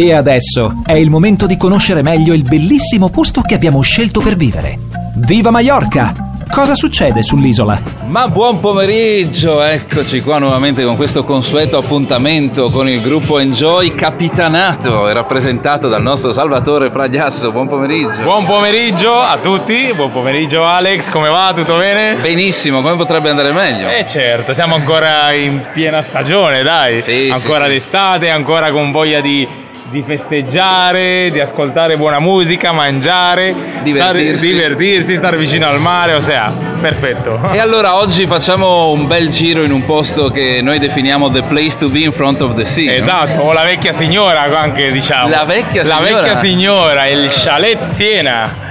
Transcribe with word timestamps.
E 0.00 0.14
adesso 0.14 0.80
è 0.86 0.92
il 0.92 1.10
momento 1.10 1.46
di 1.46 1.56
conoscere 1.56 2.02
meglio 2.02 2.32
il 2.32 2.42
bellissimo 2.42 3.08
posto 3.08 3.40
che 3.40 3.56
abbiamo 3.56 3.80
scelto 3.80 4.20
per 4.20 4.36
vivere. 4.36 4.78
Viva 5.16 5.50
Mallorca! 5.50 6.14
Cosa 6.48 6.74
succede 6.74 7.22
sull'isola? 7.22 7.80
Ma 8.06 8.28
buon 8.28 8.60
pomeriggio, 8.60 9.60
eccoci 9.60 10.22
qua 10.22 10.38
nuovamente 10.38 10.84
con 10.84 10.96
questo 10.96 11.24
consueto 11.24 11.78
appuntamento 11.78 12.70
con 12.70 12.88
il 12.88 13.02
gruppo 13.02 13.40
Enjoy 13.40 13.92
capitanato 13.94 15.08
e 15.08 15.12
rappresentato 15.12 15.88
dal 15.88 16.00
nostro 16.00 16.30
Salvatore 16.30 16.90
Fragliasso. 16.90 17.50
Buon 17.50 17.66
pomeriggio. 17.66 18.22
Buon 18.22 18.46
pomeriggio 18.46 19.12
a 19.12 19.36
tutti, 19.42 19.92
buon 19.94 20.10
pomeriggio 20.10 20.64
Alex, 20.64 21.10
come 21.10 21.28
va? 21.28 21.52
Tutto 21.54 21.76
bene? 21.76 22.14
Benissimo, 22.20 22.82
come 22.82 22.94
potrebbe 22.94 23.30
andare 23.30 23.50
meglio? 23.50 23.88
Eh 23.90 24.06
certo, 24.06 24.52
siamo 24.52 24.76
ancora 24.76 25.32
in 25.32 25.60
piena 25.72 26.02
stagione, 26.02 26.62
dai. 26.62 27.00
Sì, 27.02 27.30
ancora 27.32 27.64
sì, 27.64 27.72
sì. 27.72 27.78
d'estate, 27.78 28.30
ancora 28.30 28.70
con 28.70 28.90
voglia 28.90 29.20
di, 29.20 29.46
di 29.90 30.02
festeggiare, 30.02 31.30
di 31.30 31.40
ascoltare 31.40 31.96
buona 31.96 32.18
musica, 32.20 32.72
mangiare, 32.72 33.54
Divertirsi. 33.82 34.48
Stare, 34.48 34.52
divertirsi, 34.74 35.14
stare 35.16 35.36
vicino 35.38 35.66
al 35.66 35.80
mare, 35.80 36.12
o 36.14 36.20
sea, 36.20 36.52
perfetto. 36.80 37.40
E 37.52 37.58
allora 37.58 37.96
oggi 37.96 38.26
facciamo 38.26 38.90
un 38.90 39.06
bel 39.06 39.28
giro 39.30 39.62
in 39.62 39.72
un 39.72 39.84
posto 39.84 40.28
che 40.30 40.60
noi 40.62 40.78
definiamo 40.78 41.30
the 41.30 41.42
place 41.42 41.76
to 41.78 41.88
be 41.88 42.00
in 42.00 42.12
front 42.12 42.40
of 42.42 42.54
the 42.54 42.66
sea. 42.66 42.90
no? 42.90 42.96
Esatto, 42.96 43.40
o 43.42 43.52
la 43.52 43.62
vecchia 43.62 43.92
signora 43.92 44.42
anche 44.42 44.90
diciamo. 44.92 45.28
La 45.30 45.44
vecchia 45.44 45.82
La 45.84 45.96
signora? 45.96 46.20
vecchia 46.22 46.36
signora, 46.40 47.06
il 47.06 47.28
chalet 47.30 47.92
Siena. 47.94 48.66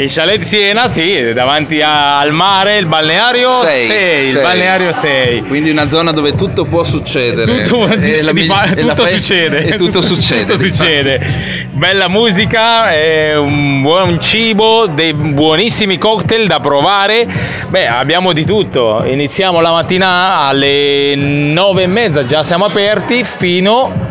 Il 0.00 0.10
chalet 0.10 0.40
Siena, 0.40 0.88
sì, 0.88 1.34
davanti 1.34 1.82
al 1.82 2.32
mare, 2.32 2.78
il 2.78 2.86
balneario 2.86 3.52
Sei, 3.52 3.86
6, 3.86 4.28
il 4.28 4.38
balneario 4.40 4.92
6. 4.94 5.42
Quindi 5.42 5.68
una 5.68 5.90
zona 5.90 6.10
dove 6.12 6.34
tutto 6.34 6.64
può 6.64 6.84
succedere. 6.84 7.44
Tutto, 7.64 7.86
E 7.86 8.22
la 8.22 8.32
fa- 8.46 8.64
e 8.74 8.76
tutto 8.80 9.04
fe- 9.04 9.14
succede. 9.16 9.64
E 9.66 9.76
tutto 9.76 10.00
succede. 10.00 10.44
Tutto 10.44 10.56
succede. 10.56 11.68
Bella 11.72 12.08
musica, 12.08 12.94
eh, 12.94 13.36
un 13.36 13.82
buon 13.82 14.18
cibo, 14.22 14.86
dei 14.86 15.12
buonissimi 15.12 15.98
cocktail 15.98 16.46
da 16.46 16.60
provare. 16.60 17.26
Beh, 17.68 17.86
abbiamo 17.86 18.32
di 18.32 18.46
tutto. 18.46 19.04
Iniziamo 19.06 19.60
la 19.60 19.70
mattina 19.72 20.46
alle 20.46 21.14
nove 21.14 21.82
e 21.82 21.86
mezza, 21.88 22.26
già 22.26 22.42
siamo 22.42 22.64
aperti 22.64 23.22
fino 23.22 24.09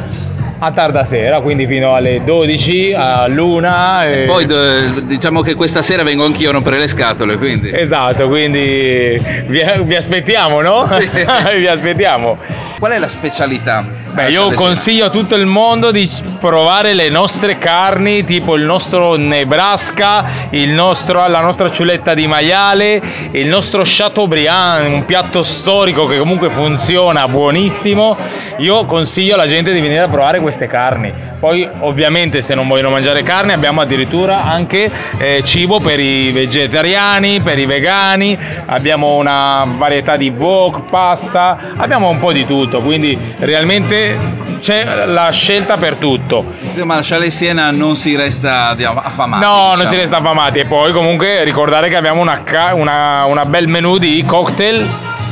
a 0.62 0.72
tarda 0.72 1.06
sera, 1.06 1.40
quindi 1.40 1.66
fino 1.66 1.94
alle 1.96 2.22
12, 2.24 2.94
all'una. 2.96 4.06
e- 4.06 4.26
Poi 4.26 4.46
d- 4.46 5.02
diciamo 5.04 5.42
che 5.42 5.56
questa 5.56 5.82
sera 5.82 6.04
vengo 6.04 6.26
anch'io 6.26 6.50
a 6.50 6.54
rompere 6.54 6.78
le 6.78 6.88
scatole, 6.88 7.38
quindi. 7.38 7.72
Esatto, 7.74 8.28
quindi 8.28 9.20
vi, 9.48 9.62
vi 9.84 9.96
aspettiamo, 9.96 10.62
no? 10.62 10.86
Sì. 10.86 11.10
vi 11.58 11.68
aspettiamo. 11.68 12.38
Qual 12.78 12.92
è 12.92 12.98
la 12.98 13.08
specialità? 13.08 13.99
Beh, 14.12 14.30
io 14.30 14.52
consiglio 14.54 15.06
a 15.06 15.10
tutto 15.10 15.36
il 15.36 15.46
mondo 15.46 15.92
di 15.92 16.10
provare 16.40 16.94
le 16.94 17.10
nostre 17.10 17.58
carni, 17.58 18.26
tipo 18.26 18.56
il 18.56 18.64
nostro 18.64 19.16
Nebraska, 19.16 20.48
il 20.50 20.72
nostro- 20.72 21.28
la 21.28 21.42
nostra 21.42 21.72
ciuletta 21.72 22.14
di 22.16 22.26
maiale, 22.26 23.02
il 23.32 23.48
nostro 23.48 23.84
Chateaubriand, 23.86 24.92
un 24.92 25.06
piatto 25.06 25.44
storico 25.44 26.08
che 26.08 26.18
comunque 26.18 26.50
funziona 26.50 27.28
buonissimo. 27.28 28.18
Io 28.58 28.86
consiglio 28.86 29.36
alla 29.36 29.48
gente 29.48 29.72
di 29.72 29.80
venire 29.80 30.02
a 30.02 30.08
provare 30.08 30.40
queste 30.40 30.68
carni. 30.68 31.14
Poi, 31.40 31.68
ovviamente, 31.80 32.42
se 32.42 32.54
non 32.54 32.68
vogliono 32.68 32.90
mangiare 32.90 33.24
carne, 33.24 33.54
abbiamo 33.54 33.80
addirittura 33.80 34.44
anche 34.44 34.92
eh, 35.18 35.42
cibo 35.46 35.80
per 35.80 36.00
i 36.00 36.32
vegetariani, 36.32 37.40
per 37.40 37.58
i 37.58 37.66
vegani. 37.66 38.38
Abbiamo 38.66 39.16
una 39.16 39.66
varietà 39.78 40.18
di 40.18 40.30
wok, 40.30 40.90
pasta, 40.90 41.58
abbiamo 41.78 42.10
un 42.10 42.20
po' 42.20 42.34
di 42.34 42.46
tutto. 42.46 42.82
Quindi, 42.82 43.18
realmente 43.40 44.48
c'è 44.60 45.06
la 45.06 45.30
scelta 45.32 45.78
per 45.78 45.96
tutto. 45.96 46.44
Insomma, 46.62 46.96
a 46.96 47.00
Chalet 47.02 47.32
Siena 47.32 47.72
non 47.72 47.96
si 47.96 48.18
resta 48.18 48.74
di- 48.76 48.84
affamati. 48.84 49.44
No, 49.44 49.56
non 49.56 49.72
diciamo. 49.76 49.90
si 49.92 49.96
resta 49.96 50.18
affamati. 50.18 50.60
E 50.60 50.66
poi 50.66 50.92
comunque 50.92 51.44
ricordare 51.46 51.88
che 51.88 51.96
abbiamo 51.96 52.22
una, 52.22 52.44
una, 52.74 53.24
una 53.26 53.46
bel 53.46 53.68
menù 53.68 53.98
di 53.98 54.22
cocktail 54.26 54.86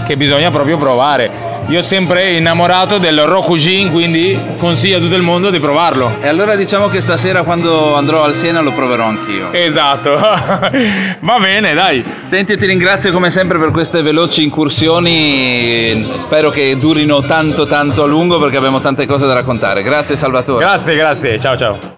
che 0.05 0.15
bisogna 0.15 0.51
proprio 0.51 0.77
provare. 0.77 1.46
Io 1.69 1.81
sempre 1.81 2.31
innamorato 2.31 2.97
del 2.97 3.19
Rokujin, 3.23 3.91
quindi 3.91 4.39
consiglio 4.57 4.97
a 4.97 4.99
tutto 5.01 5.15
il 5.15 5.21
mondo 5.21 5.49
di 5.49 5.59
provarlo. 5.59 6.19
E 6.21 6.27
allora 6.29 6.55
diciamo 6.55 6.87
che 6.87 7.01
stasera 7.01 7.43
quando 7.43 7.93
andrò 7.95 8.23
al 8.23 8.33
Siena 8.33 8.61
lo 8.61 8.71
proverò 8.71 9.03
anch'io. 9.03 9.51
Esatto. 9.51 10.15
Va 10.17 11.39
bene, 11.39 11.73
dai. 11.73 12.01
Senti, 12.23 12.55
ti 12.57 12.65
ringrazio 12.65 13.11
come 13.11 13.29
sempre 13.29 13.59
per 13.59 13.71
queste 13.71 14.01
veloci 14.01 14.43
incursioni. 14.43 16.07
Spero 16.19 16.51
che 16.51 16.77
durino 16.77 17.21
tanto 17.21 17.67
tanto 17.67 18.03
a 18.03 18.05
lungo 18.05 18.39
perché 18.39 18.55
abbiamo 18.55 18.79
tante 18.79 19.05
cose 19.05 19.25
da 19.27 19.33
raccontare. 19.33 19.83
Grazie 19.83 20.15
Salvatore. 20.15 20.63
Grazie, 20.63 20.95
grazie. 20.95 21.37
Ciao, 21.37 21.57
ciao. 21.57 21.95